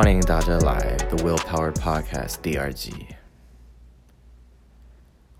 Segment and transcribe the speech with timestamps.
[0.00, 3.04] 欢迎大家来 The Willpower Podcast 第二集。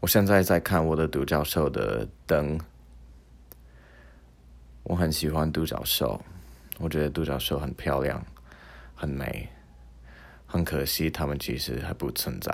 [0.01, 2.59] 我现在在看我的独角兽的灯，
[4.83, 6.21] 我很喜欢独角兽，
[6.79, 8.21] 我觉得独角兽很漂亮，
[8.97, 9.49] 很美。
[10.45, 12.53] 很可惜，它们其实还不存在。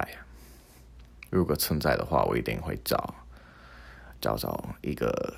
[1.31, 3.15] 如果存在的话，我一定会找
[4.21, 5.35] 找找一个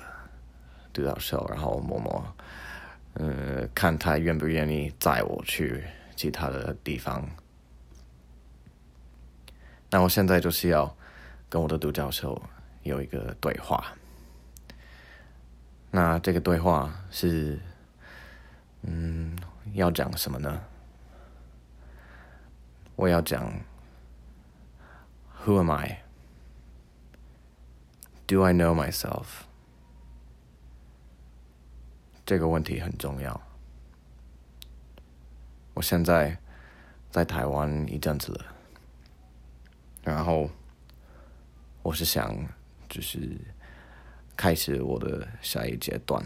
[0.91, 2.35] 独角兽，然后摸摸，
[3.13, 5.81] 嗯，看它愿不愿意载我去
[6.17, 7.25] 其他的地方。
[9.89, 10.93] 那我现在就是要
[11.47, 12.41] 跟我的独角兽
[12.83, 13.93] 有一个对话。
[15.91, 17.57] 那这个对话是，
[18.81, 19.37] 嗯，
[19.73, 20.61] 要讲什么呢？
[22.97, 23.53] 我要讲
[25.45, 26.01] ，Who am I?
[28.25, 29.43] Do I know myself?
[32.25, 33.46] 这个问题很重要。
[35.76, 36.38] 我现在
[37.10, 38.46] 在台湾一阵子了，
[40.02, 40.50] 然后
[41.82, 42.46] 我是想，
[42.88, 43.38] 就是
[44.36, 46.24] 开始我的下一阶段，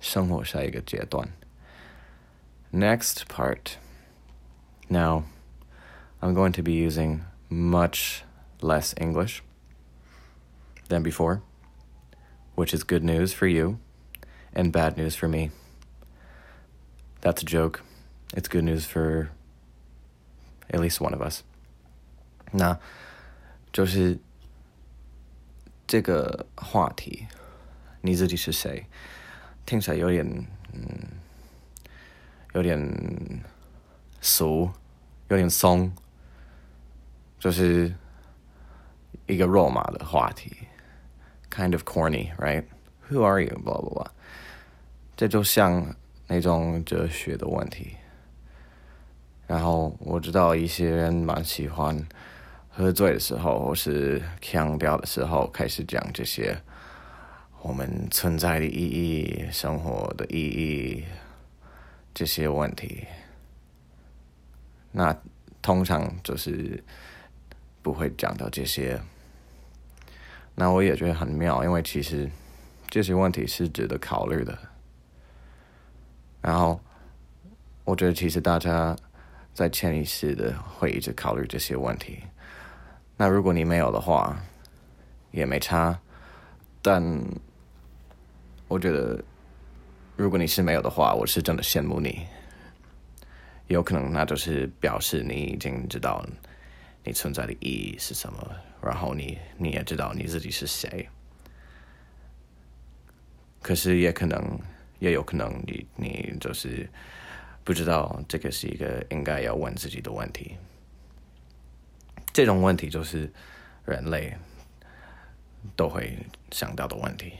[0.00, 1.28] 生活下一个阶段。
[2.72, 3.76] Next part.
[4.88, 5.24] Now.
[6.20, 8.24] I'm going to be using much
[8.60, 9.40] less English
[10.88, 11.42] than before,
[12.56, 13.78] which is good news for you
[14.52, 15.52] and bad news for me.
[17.20, 17.82] That's a joke.
[18.32, 19.28] It's good news for
[20.70, 21.42] at least one of us.
[22.52, 22.78] 那
[23.72, 24.18] 就是
[25.86, 27.26] 这个话题，
[28.02, 28.86] 你自己是谁？
[29.64, 30.26] 听起来有点
[30.72, 31.08] 嗯，
[32.54, 32.78] 有点
[34.20, 34.70] 俗，
[35.28, 35.92] 有点松。
[37.38, 37.94] 就是
[39.26, 40.66] 一个肉麻的话题，
[41.50, 44.10] kind of corny，right？Who are you？blah blah blah。
[45.16, 45.94] 这就像
[46.26, 47.96] 那种哲学的问题。
[49.47, 52.05] 然后我知道一些人蛮喜欢
[52.69, 56.57] 喝醉的时候，或是强调的时候，开始讲这些
[57.61, 61.03] 我们存在的意义、生活的意义
[62.13, 63.05] 这些问题。
[64.91, 65.15] 那
[65.61, 66.83] 通常就是。
[67.83, 68.97] 不会讲到这些，
[70.55, 72.31] 那我也觉得很妙，因为其实
[72.87, 74.57] 这些问题是值得考虑的。
[76.41, 76.79] 然后，
[77.83, 78.95] 我觉得其实大家
[79.53, 82.19] 在潜意识的会一直考虑这些问题。
[83.15, 84.37] 那如果你没有的话，
[85.31, 85.99] 也没差。
[86.81, 87.01] 但
[88.67, 89.23] 我觉得，
[90.15, 92.25] 如果你是没有的话，我是真的羡慕你。
[93.67, 96.25] 有可能那就是表示你已经知道。
[97.05, 98.51] 你存在的意义是什么？
[98.81, 101.05] 然后你你也知道你自己是谁。
[103.61, 104.57] 可是也可能，
[104.99, 106.89] 也有可能你你就是
[107.64, 110.56] 不知道这个是一个应该要问自己的问题。
[112.32, 113.32] 这种问题就是
[113.84, 114.36] 人类
[115.74, 116.18] 都会
[116.50, 117.34] 想到的问题。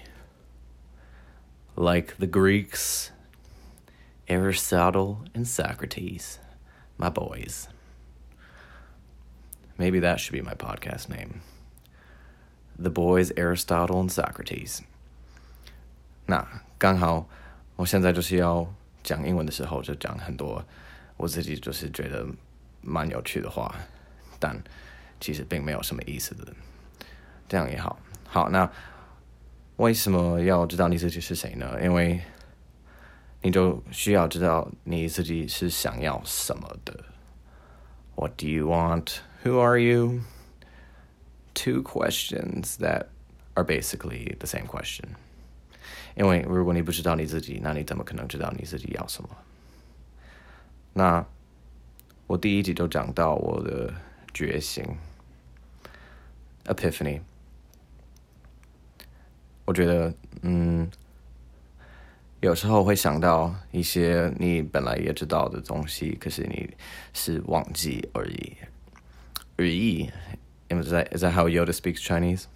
[1.76, 3.10] Like the Greeks,
[4.26, 6.38] Aristotle and Socrates,
[6.98, 7.68] my boys.
[9.76, 11.40] Maybe that should be my podcast name.
[12.76, 14.80] The Boys, Aristotle and Socrates.
[16.26, 17.28] 那刚好，
[17.76, 20.63] 我现在就是要 讲英文的时候，就讲很多
[21.17, 22.25] 我自己就是觉得
[22.81, 23.73] 蛮有趣的话，
[24.39, 24.57] 但
[25.19, 26.53] 其实并没有什么意思的。
[27.47, 27.99] 这样也好。
[28.25, 28.69] 好，那
[29.77, 31.77] 为什么要知道你自己是谁呢？
[31.83, 32.19] 因为
[33.41, 37.03] 你就需要知道你自己是想要什么的。
[38.15, 39.17] What do you want?
[39.43, 40.21] Who are you?
[41.53, 43.07] Two questions that
[43.55, 45.15] are basically the same question.
[46.15, 49.29] 因为如果你不知道你自己，那你怎么可能知道你自己要什么？
[50.93, 51.25] 那
[52.27, 53.93] 我第一集就讲到我的
[54.33, 54.85] 觉醒
[56.65, 57.21] ，epiphany。
[59.65, 60.89] 我觉得，嗯，
[62.41, 66.69] 有时候会想到一些你本来也知道的东西，可是你
[67.13, 68.57] 是忘记而已。
[69.57, 70.11] Yi.
[70.69, 72.47] Is that, is that how Yoda speaks Chinese?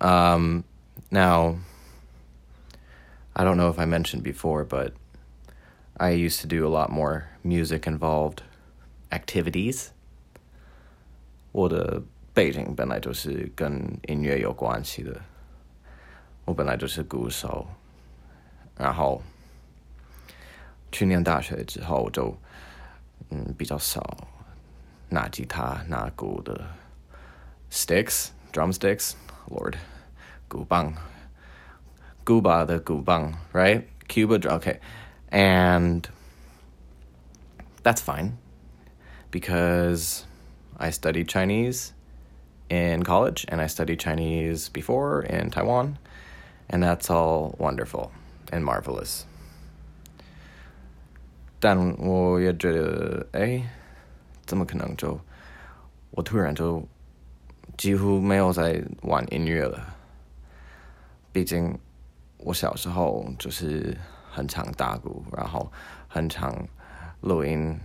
[0.00, 0.62] Um,
[1.10, 1.58] now,
[3.37, 4.93] I don't know if I mentioned before, but
[5.97, 8.39] I used to do a lot more music involved
[9.09, 9.87] activities.
[11.51, 12.01] 我的
[12.33, 15.21] 背景本来就是跟音乐有关系的，
[16.45, 17.67] 我本来就是鼓手，
[18.77, 19.21] 然后
[20.91, 22.35] 去念大学之后就
[23.29, 24.27] 嗯比较少
[25.09, 26.59] 拿吉他、拿鼓的
[27.71, 29.13] sticks, drumsticks,
[29.47, 29.75] Lord,
[30.47, 30.93] 鼓棒
[32.27, 33.83] ，Cuba 的鼓棒，right?
[34.07, 34.79] Cuba, okay.
[35.29, 36.07] And
[37.83, 38.37] that's fine
[39.31, 40.25] because
[40.77, 41.93] I studied Chinese
[42.69, 45.97] in college and I studied Chinese before in Taiwan,
[46.69, 48.11] and that's all wonderful
[48.51, 49.25] and marvelous.
[51.59, 53.63] 但我也觉得，哎，
[54.45, 55.19] 怎么可能就
[56.11, 56.87] 我突然就
[57.77, 59.95] 几乎没有在玩音乐了？
[61.31, 61.79] 毕竟
[62.38, 63.96] 我小时候就是
[64.30, 65.70] 很常打鼓，然后
[66.08, 66.66] 很常
[67.20, 67.78] 录音。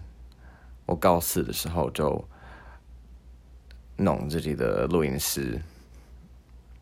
[0.86, 2.28] 我高四的时候就
[3.98, 5.62] 弄自己的录音室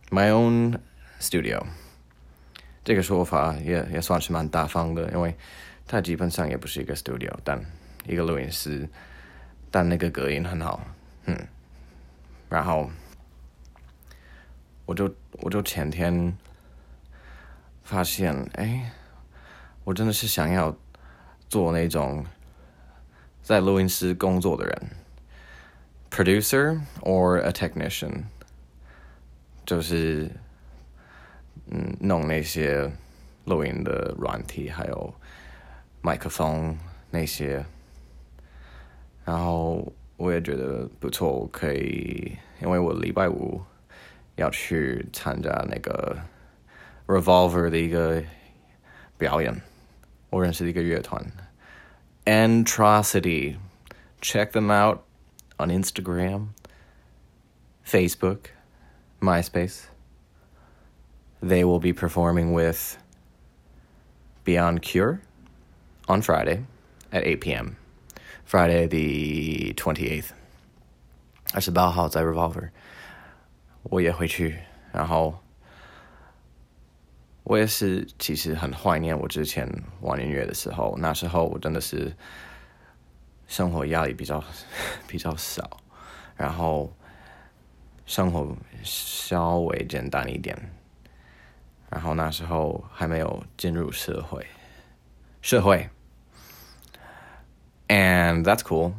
[0.09, 0.77] ，my own
[1.19, 1.63] studio。
[2.83, 5.35] 这个说法也也算是蛮大方的，因为
[5.85, 7.63] 它基本上也不是一个 studio，但
[8.07, 8.89] 一个录音室，
[9.69, 10.81] 但那个隔音很好，
[11.25, 11.37] 嗯。
[12.49, 12.89] 然后
[14.85, 16.35] 我就我就前天
[17.83, 18.91] 发现，哎，
[19.83, 20.75] 我真的是想要
[21.49, 22.25] 做那种
[23.41, 24.89] 在录音室工作的人
[26.09, 28.23] ，producer or a technician，
[29.65, 30.29] 就是
[31.67, 32.91] 嗯弄那些
[33.45, 35.13] 录音的软体，还有
[36.01, 36.77] 麦克风
[37.09, 37.65] 那些，
[39.25, 43.61] 然后我也觉得不错，我可以，因为我礼拜五
[44.35, 46.17] 要去参加那个
[47.10, 48.22] Revolver 的一个
[49.18, 49.62] 表演，
[50.30, 51.24] 我认识的一个乐团。
[52.24, 53.56] Entrosity.
[54.20, 55.02] Check them out
[55.58, 56.48] on Instagram,
[57.86, 58.50] Facebook,
[59.20, 59.84] MySpace.
[61.40, 62.96] They will be performing with
[64.44, 65.20] Beyond Cure
[66.08, 66.64] on Friday
[67.12, 67.76] at 8 p.m.
[68.44, 70.30] Friday the 28th.
[71.52, 72.70] 二十八号在 Revolver，
[73.84, 74.58] 我也会去，
[74.92, 75.38] 然后
[77.51, 79.69] 我也是，其实很怀念我之前
[79.99, 80.95] 玩音乐的时候。
[80.97, 82.15] 那时候我真的是
[83.45, 84.41] 生活压力比较
[85.05, 85.81] 比较少，
[86.37, 86.95] 然后
[88.05, 90.57] 生活稍微简单一点。
[91.89, 94.47] 然后那时候还没有进入社会，
[95.41, 95.89] 社会
[97.89, 98.93] ，and that's cool,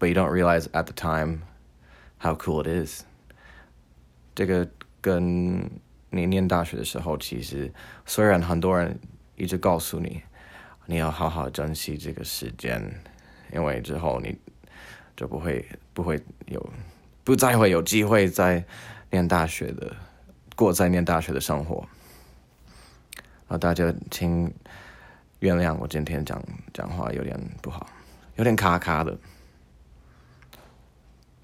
[0.00, 1.42] but you don't realize at the time
[2.18, 3.04] how cool it is。
[4.34, 4.68] 这个
[5.00, 5.70] 跟
[6.14, 7.72] 你念大学的时候，其实
[8.04, 9.00] 虽然很多人
[9.34, 10.22] 一直告诉你，
[10.84, 13.02] 你要好好珍惜这个时间，
[13.50, 14.38] 因为之后你
[15.16, 16.72] 就不会不会有
[17.24, 18.62] 不再会有机会在
[19.10, 19.96] 念大学的
[20.54, 21.88] 过在念大学的生活。
[23.48, 24.52] 啊，大家请
[25.40, 26.42] 原谅我今天讲
[26.74, 27.86] 讲话有点不好，
[28.36, 29.16] 有点卡卡的。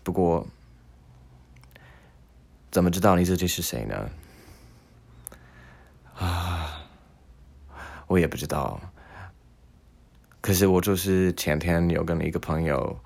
[0.03, 0.47] 不过，
[2.71, 4.11] 怎么知道你自己是谁呢？
[6.19, 6.83] 啊，
[8.09, 8.81] 我也不知道。
[10.41, 12.99] 可是我就是前天有跟一个朋友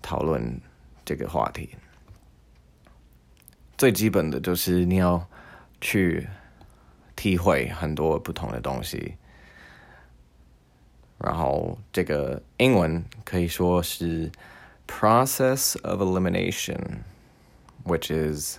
[0.00, 0.60] 讨论
[1.04, 1.68] 这个话题。
[3.76, 5.24] 最基本的就是你要
[5.80, 6.26] 去
[7.14, 9.14] 体会很多不同的东西，
[11.18, 14.30] 然后这个英文可以说是
[14.86, 18.58] process of elimination，which is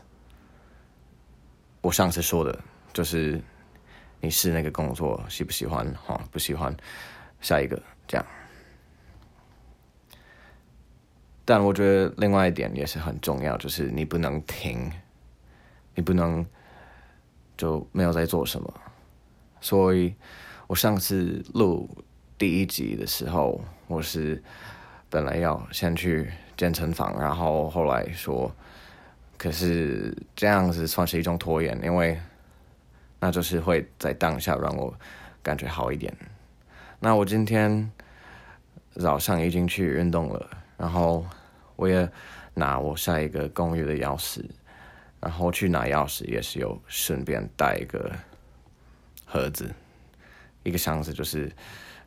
[1.81, 2.59] 我上次说的，
[2.94, 3.42] 就是。
[4.21, 5.90] 你试那个工作喜不喜欢？
[5.94, 6.76] 哈，不喜欢，
[7.40, 8.26] 下一个这样。
[11.45, 14.92] 但我觉得另外一点也是很重要，就是你不能停，
[15.95, 16.45] 你不能
[17.57, 18.73] 就没有在做什么。
[19.61, 20.14] 所以
[20.68, 21.90] 我上次录
[22.38, 24.44] 第一集的时候，我是
[25.09, 28.54] 本来要先去健身房，然后后来说，
[29.38, 32.19] 可是这样子算是一种拖延，因为。
[33.19, 34.97] 那就是会在当下让我
[35.44, 36.16] 感觉好一点。
[36.99, 37.92] 那我今天
[38.95, 41.26] 早上已经去运动了，然后
[41.76, 42.09] 我也
[42.54, 44.44] 拿我下一个公寓的钥匙，
[45.19, 48.09] 然后去拿钥匙也是有顺便带一个
[49.26, 49.69] 盒子，
[50.64, 51.52] 一个箱子，就是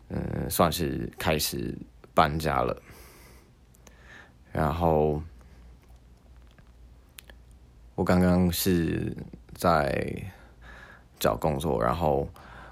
[0.08, 1.76] 嗯，算是开始
[2.14, 2.82] 搬家了。
[4.50, 5.22] 然后
[7.94, 9.14] 我刚刚是
[9.54, 10.32] 在。
[11.22, 12.28] 找工作，然后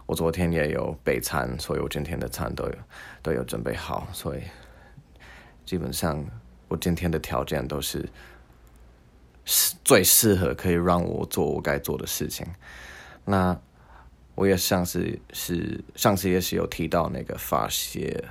[0.06, 2.74] 我昨天也有备餐，所以我今天的餐都有
[3.22, 4.40] 都有准备好，所以
[5.64, 6.20] 基本上
[6.66, 8.08] 我今天的条件都是
[9.44, 12.44] 适最适合可以让我做我该做的事情。
[13.24, 13.56] 那
[14.34, 18.24] 我也上次是上次也是有提到那个发泄，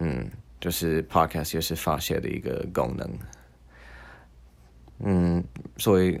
[0.00, 0.28] 嗯，
[0.60, 3.18] 就是 podcast 也是发泄的一个功能，
[5.04, 5.44] 嗯，
[5.76, 6.20] 所以。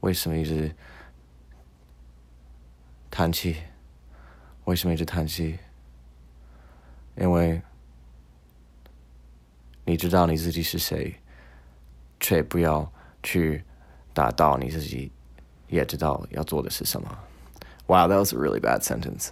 [0.00, 0.74] 为什么一直
[3.10, 3.56] 叹气？
[4.64, 5.58] 为什么一直叹气？
[7.16, 7.62] 因为
[9.84, 11.14] 你知道你自己是谁，
[12.18, 12.90] 却不要
[13.22, 13.64] 去
[14.12, 15.12] 达到你自己
[15.68, 17.18] 也知道要做的是什么。
[17.86, 19.28] Wow, that was a really bad sentence.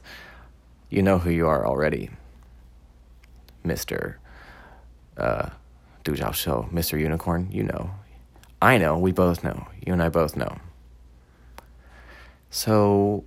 [0.89, 2.11] You know who you are already,
[3.62, 4.17] Mister.
[5.17, 5.51] Uh,
[6.03, 6.97] 独角兽, Mr.
[6.99, 7.91] Unicorn, you know.
[8.61, 9.67] I know, we both know.
[9.85, 10.59] You and I both know.
[12.51, 13.25] So,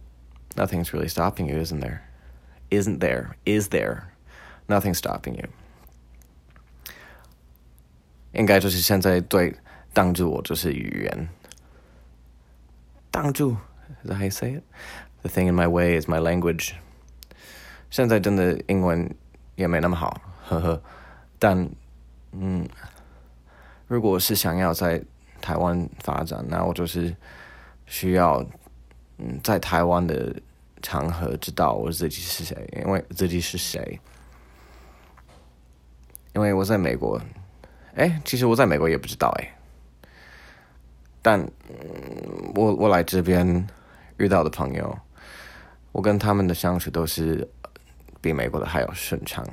[0.55, 2.03] nothing's really stopping you, isn't there?
[2.71, 3.35] Isn't there?
[3.45, 4.13] Is there?
[4.67, 5.49] Nothing stopping you.
[8.33, 9.55] 应该就是现在对
[9.93, 11.29] 挡住我就是语言。
[13.09, 13.55] 挡住
[14.03, 14.63] is that how you say it?
[15.21, 16.73] The thing in my way is my language.
[17.89, 19.09] 现在真的英文
[19.55, 20.81] 也没那么好，呵呵。
[21.39, 21.69] 但
[22.33, 22.67] 嗯，
[23.87, 25.01] 如果是想要在
[25.40, 27.14] 台湾发展，那我就是
[27.86, 28.44] 需要
[29.18, 30.34] 嗯在台湾的
[30.82, 33.98] 场合知道我自己是谁，因为自己是谁。
[36.32, 37.20] 因为我在美国，
[37.96, 39.56] 哎，其实我在美国也不知道哎。
[41.20, 41.44] 但
[42.54, 43.66] 我我来这边
[44.16, 44.96] 遇到的朋友，
[45.90, 47.46] 我跟他们的相处都是
[48.20, 49.44] 比美国的还要顺畅。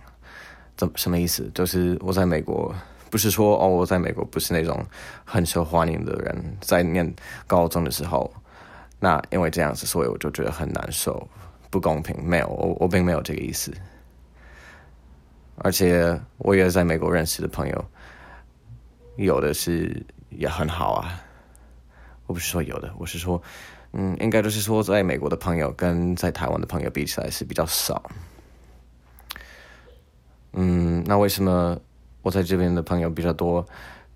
[0.78, 1.50] 怎什么意思？
[1.56, 2.74] 就是我在美国，
[3.10, 4.86] 不是说哦，我在美国不是那种
[5.26, 6.58] 很受欢迎的人。
[6.62, 7.14] 在念
[7.46, 8.32] 高中的时候，
[9.00, 11.28] 那因为这样子，所以我就觉得很难受，
[11.70, 12.16] 不公平。
[12.24, 13.74] 没有，我我并没有这个意思。
[15.60, 17.86] 而且我也在美国认识的朋友，
[19.16, 21.20] 有的是也很好啊。
[22.28, 23.42] 我不是说有的，我是说，
[23.94, 28.04] 嗯，应该就是说，在美国的朋友跟在台湾的朋友比起来是比较少。
[30.54, 31.80] 嗯，那为什么
[32.28, 33.66] 我在这边的朋友比较多？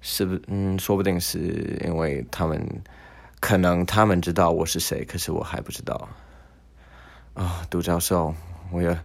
[0.01, 2.62] 是不，嗯，说不定是因为他们
[3.39, 6.10] 可能他们知道我是谁，可是我还不知道。
[7.36, 8.36] 啊，杜教授，
[8.70, 9.00] 我也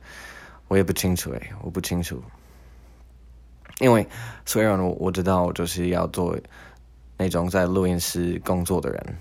[0.66, 2.20] 我也不清楚诶，我不清楚。
[3.78, 4.04] 因为
[4.44, 6.36] 虽然我我知道我就是要做
[7.16, 9.18] 那种在录音室工作的人，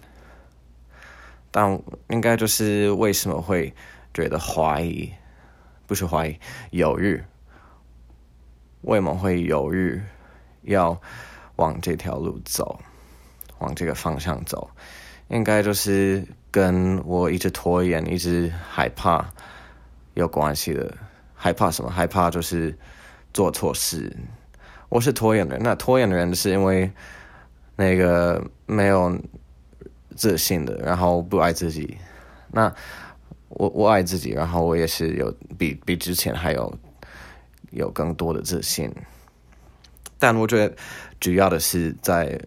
[1.52, 3.72] 但应该就是为什么会
[4.16, 5.14] 觉得怀疑？
[5.86, 6.40] 不是怀疑，
[6.72, 7.24] 犹豫。
[8.86, 10.00] 为什么会犹豫
[10.62, 11.00] 要
[11.56, 12.80] 往这条路走，
[13.58, 14.70] 往这个方向走？
[15.30, 19.28] 应该就是跟我一直拖延、一直害怕
[20.14, 20.96] 有关系的。
[21.34, 21.90] 害怕什么？
[21.90, 22.78] 害怕就是
[23.34, 24.16] 做错事。
[24.90, 26.92] 我是拖延的人，那拖延的人是因为
[27.76, 29.20] 那个没有
[30.16, 31.98] 自信的，然后不爱自己。
[32.52, 32.72] 那
[33.50, 36.72] 我我爱自己，然后我也是有比比之前还有。
[37.72, 38.92] 有更多的自信，
[40.20, 40.76] 但我觉得
[41.20, 42.40] 主要的是在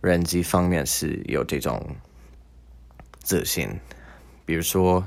[0.00, 1.96] 人际方面是有这种
[3.18, 3.80] 自信。
[4.46, 5.06] 比如说，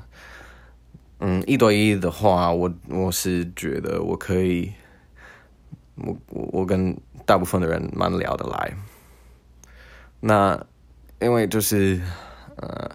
[1.20, 4.74] 嗯，一对一的话，我我是觉得我可以，
[5.96, 8.74] 我我我跟大部分的人蛮聊得来。
[10.20, 10.66] 那
[11.20, 12.02] 因为就是
[12.56, 12.90] 呃，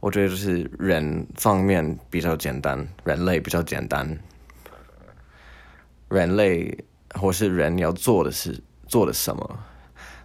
[0.00, 4.18] 我觉得就是人方面比较简单，人类比较简单。
[6.12, 9.58] 人类或是人要做的是做的什么，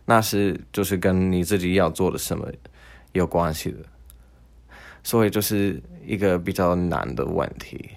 [0.03, 2.51] 那是就是跟你自己要做的什么
[3.13, 3.79] 有关系的，
[5.01, 7.89] 所以就是一个比较难的问题。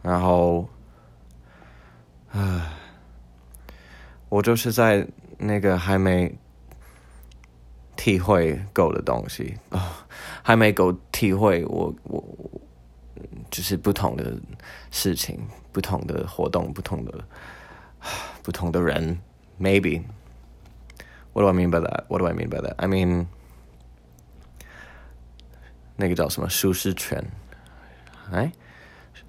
[0.00, 0.68] 然后，
[2.30, 2.72] 唉，
[4.28, 5.04] 我就是在
[5.38, 6.38] 那个还没
[7.96, 10.06] 体会够的东西啊，
[10.44, 12.55] 还没够体会我我。
[13.55, 14.35] 就是不同的
[14.91, 17.23] 事情，不同的活动，不同的
[18.43, 19.19] 不同的人，
[19.59, 22.05] maybe。What do I mean by that?
[22.09, 22.75] What do I mean by that?
[22.77, 23.27] I mean，
[25.95, 27.23] 那个叫什么舒适圈？
[28.31, 28.51] 哎，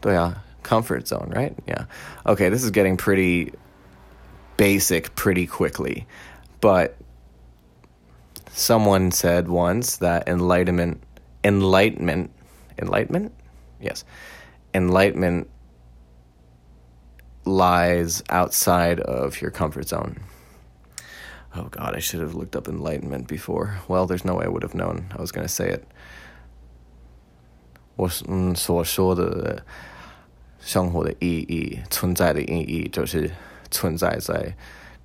[0.00, 1.52] 对啊，comfort zone, right?
[1.66, 1.86] Yeah.
[2.24, 3.52] Okay, this is getting pretty
[4.56, 6.06] basic pretty quickly,
[6.60, 6.94] but
[8.52, 10.98] someone said once that enlightenment,
[11.42, 12.30] enlightenment,
[12.78, 13.30] enlightenment
[13.80, 14.04] yes,
[14.74, 15.48] enlightenment
[17.44, 20.16] lies outside of your comfort zone.
[21.54, 23.80] Oh God, I should have looked up enlightenment before.
[23.86, 25.12] Well, there's no way I would have known.
[25.16, 25.84] I was going to say it.
[27.96, 29.62] 我所说的
[30.58, 33.30] 生活的意义、存在的意义，就是
[33.70, 34.56] 存在在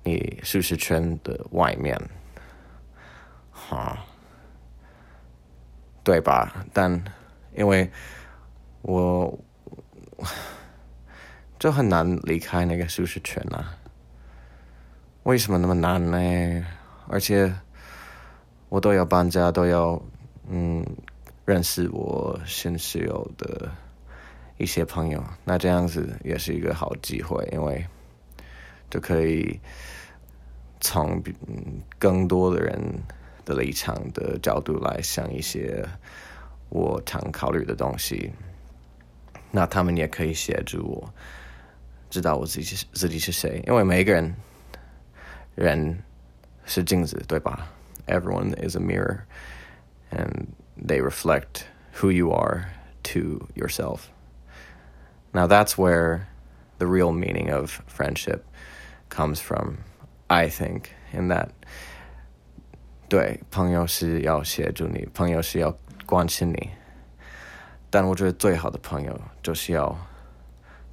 [0.04, 2.00] 你舒适圈的外面，
[3.50, 3.98] 哈，
[6.02, 6.64] 对吧？
[6.72, 7.04] 但
[7.54, 7.90] 因为
[8.83, 9.39] 我
[11.57, 13.75] 就很难离开那个舒适圈啊。
[15.23, 16.65] 为什么那么难呢？
[17.07, 17.53] 而且
[18.69, 20.01] 我都要搬家，都要
[20.49, 20.85] 嗯
[21.45, 23.71] 认识我新室友的
[24.57, 27.85] 一些朋友，那这样子也是一个好机会，因为
[28.89, 29.59] 就可以
[30.81, 31.23] 从
[31.97, 32.77] 更多的人
[33.45, 35.87] 的立场的角度来想一些
[36.67, 38.31] 我常考虑的东西，
[39.52, 41.14] 那他们也可以协助我
[42.10, 44.34] 知道我自己是自己是谁，因为每一个人。
[45.54, 45.98] 人
[46.66, 47.66] 是镜子，对吧？
[48.06, 49.22] Everyone is a mirror,
[50.12, 50.46] and
[50.80, 51.64] they reflect
[51.96, 52.66] who you are
[53.02, 54.02] to yourself.
[55.32, 56.28] Now that's where
[56.78, 58.42] the real meaning of friendship
[59.08, 59.78] comes from,
[60.28, 61.48] I think, in that
[63.08, 65.76] 对，朋友是要协助你，朋友是要
[66.06, 66.70] 关心你，
[67.92, 69.96] 但我觉得最好的朋友就是要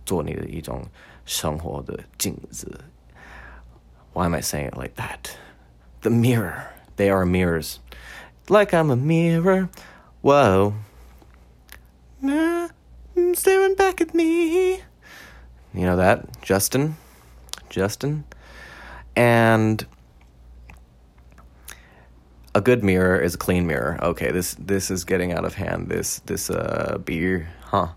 [0.05, 0.83] 做你的一种
[1.25, 2.79] 生活的镜子，
[4.13, 5.31] why am I saying it like that?
[6.01, 6.67] The mirror.
[6.97, 7.79] They are mirrors.
[8.47, 9.69] Like I'm a mirror.
[10.21, 10.75] Whoa.
[12.21, 12.69] Nah,
[13.33, 14.81] staring back at me.
[15.73, 16.41] You know that?
[16.41, 16.95] Justin?
[17.69, 18.23] Justin?
[19.15, 19.85] And
[22.53, 23.97] a good mirror is a clean mirror.
[24.01, 25.89] Okay, this this is getting out of hand.
[25.89, 27.89] This this uh beer, huh?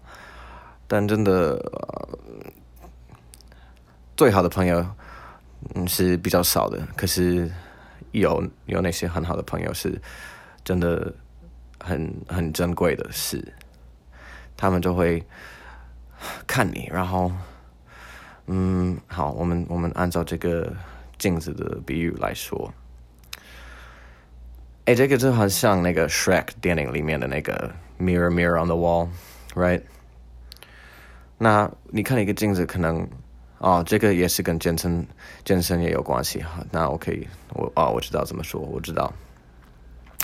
[0.87, 2.19] 但真的，呃、
[4.17, 4.87] 最好的朋友
[5.75, 6.87] 嗯，是比较少的。
[6.97, 7.51] 可是
[8.13, 10.01] 有有那些很好的朋友，是
[10.65, 11.15] 真的
[11.79, 13.53] 很很珍贵的事。
[14.57, 15.25] 他们就会
[16.47, 17.31] 看你，然后，
[18.47, 20.75] 嗯，好，我们我们按照这个
[21.17, 22.73] 镜子的比喻来说，
[24.86, 29.82] 哎，这个就很像那个 Shrek 电影里面的那个 Mirror Mirror on the Wall，right？
[31.38, 33.08] 那你看一个镜子，可能。
[33.60, 35.08] 哦，这个也是跟健身
[35.46, 36.62] 健身也有关系哈。
[36.70, 39.14] 那我可以，我哦，我知道怎么说，我知道。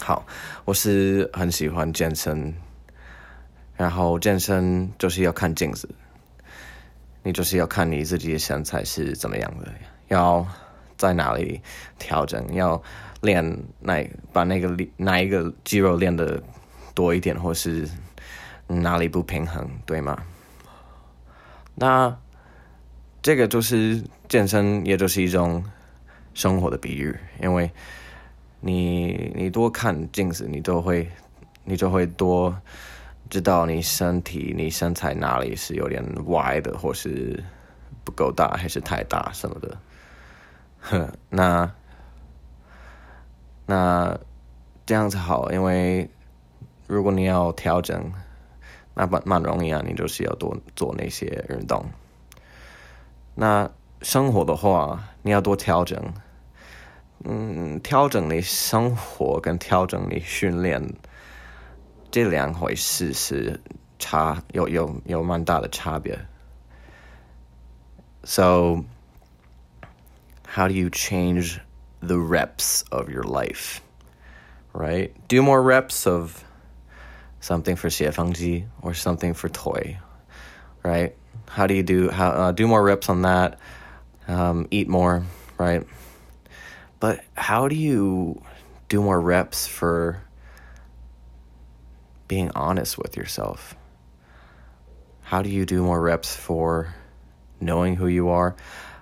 [0.01, 0.25] 好，
[0.65, 2.53] 我是很喜欢健身，
[3.77, 5.87] 然后健身就是要看镜子，
[7.23, 9.71] 你就是要看你自己的身材是怎么样的，
[10.09, 10.45] 要
[10.99, 11.59] 在哪里
[11.97, 12.79] 调整，要
[13.21, 16.39] 练哪把那个哪一个肌肉练的
[16.93, 17.89] 多一点，或是
[18.67, 20.15] 哪里不平衡，对吗？
[21.73, 22.15] 那。
[23.21, 25.61] 这个就是健身，也就是一种
[26.33, 27.69] 生活的比喻，因为
[28.61, 31.05] 你你多看镜子，你都会
[31.65, 32.57] 你就会多
[33.29, 37.43] 知道你身体你身材哪里是有点歪的，或是
[38.05, 39.77] 不够大，还是太大什么的。
[40.89, 41.71] 呵，那
[43.65, 44.19] 那
[44.85, 46.09] 这样子好，因为
[46.87, 48.11] 如果你要调整，
[48.95, 51.85] 那蛮蛮容易啊，你就是要多做那些运动。
[53.35, 53.69] 那
[54.01, 56.13] 生活的话，你要多调整。
[57.25, 60.93] 嗯，调整你生活跟调整你训练
[62.09, 63.59] 这两回事是
[63.99, 66.17] 差有有有蛮大的差别。
[68.23, 68.85] So,
[70.49, 71.59] how do you change
[71.99, 73.81] the reps of your life?
[74.73, 75.15] Right?
[75.27, 76.43] Do more reps of
[77.39, 79.99] something for xie or something for toy,
[80.81, 81.15] right?
[81.47, 83.59] How do you do how uh, do more reps on that?
[84.27, 85.23] Um, eat more,
[85.59, 85.85] right?
[86.99, 88.41] But how do you
[88.87, 90.23] do more reps for
[92.27, 93.75] being honest with yourself?
[95.21, 96.95] How do you do more reps for
[97.61, 98.55] knowing who you are?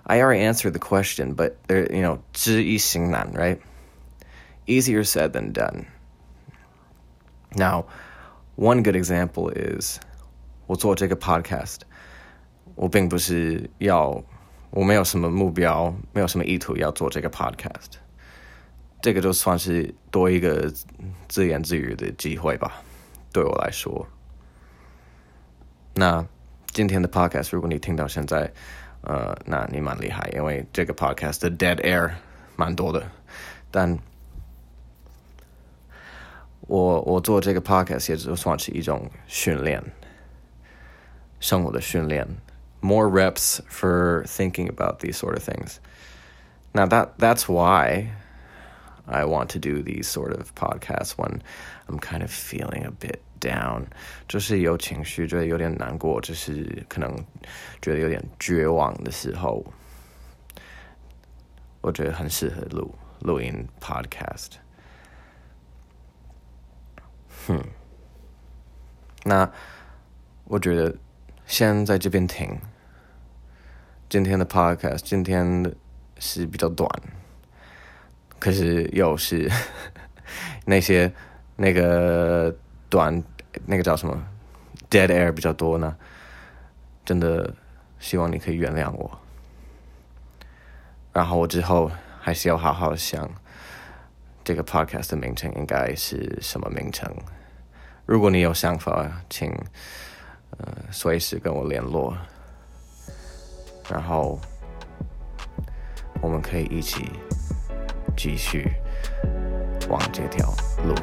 [0.07, 3.59] I already answered the question, but there, you know, 知易行难, right?
[4.65, 5.85] Easier said than done.
[7.55, 7.85] Now,
[8.55, 9.99] one good example is
[10.67, 11.79] 我做这个 podcast。
[12.75, 14.23] 我并不是要，
[14.71, 17.97] 我没有什么目标，没有什么意图要做这个 podcast，
[18.99, 20.73] 这个就算是多一个
[21.27, 22.81] 自言自语的机会吧，
[23.31, 24.07] 对我来说。
[25.93, 26.25] 那
[26.71, 28.51] 今天的 podcast，如果你听到现在，
[29.01, 32.11] 呃，那你蛮厉害，因为这个 podcast 的 dead air
[32.55, 33.09] 蛮多的，
[33.71, 33.99] 但
[36.61, 39.83] 我我做这个 podcast 也就算是一种训练，
[41.39, 42.27] 生活的训练。
[42.81, 45.79] more reps for thinking about these sort of things.
[46.73, 48.09] Now that that's why
[49.05, 51.41] I want to do these sort of podcasts when
[51.87, 53.82] I'm kind of feeling a bit down，
[54.26, 57.10] 就是有情绪，觉得有点难过，就是可能
[57.80, 59.64] 觉得有点绝望的时候，
[61.80, 64.56] 我觉得很适合录录音 podcast。
[67.46, 67.62] 哼，
[69.24, 69.50] 那
[70.44, 70.94] 我觉得
[71.46, 72.58] 先在这边停。
[74.08, 75.74] 今天的 podcast 今天
[76.18, 76.88] 是比较短，
[78.38, 79.50] 可是又是
[80.64, 81.12] 那些
[81.56, 82.56] 那个。
[82.90, 83.22] 短
[83.66, 84.26] 那个叫什么
[84.90, 85.96] ，dead air 比较多呢，
[87.04, 87.54] 真的
[87.98, 89.18] 希望你可以原谅我。
[91.12, 93.28] 然后我之后还是要好好想
[94.44, 97.12] 这个 podcast 的名称应该是什么名称。
[98.06, 99.50] 如果你有想法，请
[100.58, 102.16] 呃随时跟我联络，
[103.90, 104.38] 然后
[106.22, 107.10] 我们可以一起
[108.16, 108.70] 继续
[109.88, 110.94] 往这条路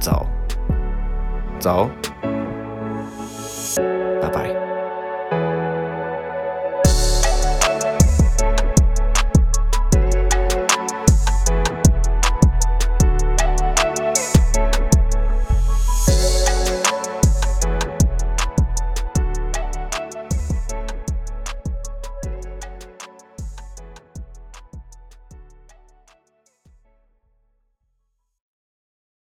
[0.00, 0.26] 走。
[1.58, 1.88] 走，